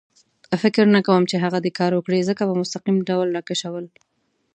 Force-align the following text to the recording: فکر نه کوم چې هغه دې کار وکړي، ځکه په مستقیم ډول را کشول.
فکر 0.61 0.85
نه 0.95 1.01
کوم 1.07 1.23
چې 1.31 1.35
هغه 1.43 1.57
دې 1.65 1.71
کار 1.79 1.91
وکړي، 1.95 2.27
ځکه 2.29 2.41
په 2.49 2.53
مستقیم 2.61 2.97
ډول 3.09 3.27
را 3.35 3.41
کشول. 3.49 3.85